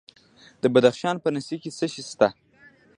[0.61, 2.27] د بدخشان په نسي کې څه شی شته؟